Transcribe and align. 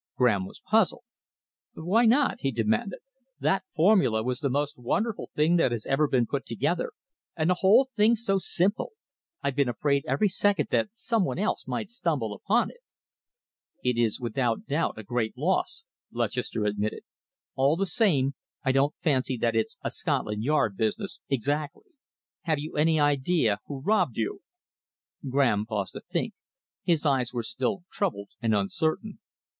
Graham 0.17 0.47
was 0.47 0.59
puzzled. 0.59 1.03
"Why 1.75 2.07
not?" 2.07 2.37
he 2.39 2.51
demanded. 2.51 3.01
"That 3.39 3.65
formula 3.67 4.23
was 4.23 4.39
the 4.39 4.49
most 4.49 4.75
wonderful 4.79 5.29
thing 5.35 5.57
that 5.57 5.71
has 5.71 5.85
ever 5.85 6.07
been 6.07 6.25
put 6.25 6.43
together, 6.43 6.93
and 7.37 7.51
the 7.51 7.57
whole 7.59 7.91
thing's 7.95 8.25
so 8.25 8.39
simple. 8.39 8.93
I've 9.43 9.55
been 9.55 9.69
afraid 9.69 10.03
every 10.07 10.27
second 10.27 10.69
that 10.71 10.89
some 10.93 11.23
one 11.23 11.37
else 11.37 11.67
might 11.67 11.91
stumble 11.91 12.33
upon 12.33 12.71
it." 12.71 12.79
"It 13.83 13.95
is 13.99 14.19
without 14.19 14.65
doubt 14.65 14.97
a 14.97 15.03
great 15.03 15.37
loss," 15.37 15.85
Lutchester 16.11 16.65
admitted. 16.65 17.01
"All 17.53 17.75
the 17.75 17.85
same, 17.85 18.33
I 18.63 18.71
don't 18.71 18.95
fancy 19.03 19.37
that 19.37 19.55
it's 19.55 19.77
a 19.83 19.91
Scotland 19.91 20.41
Yard 20.41 20.77
business 20.77 21.21
exactly. 21.29 21.83
Have 22.45 22.57
you 22.57 22.75
any 22.75 22.99
idea 22.99 23.59
who 23.67 23.81
robbed 23.81 24.17
you?" 24.17 24.39
Graham 25.29 25.67
paused 25.67 25.93
to 25.93 26.01
think. 26.01 26.33
His 26.83 27.05
eyes 27.05 27.33
were 27.33 27.43
still 27.43 27.83
troubled 27.91 28.31
and 28.41 28.55
uncertain. 28.55 29.19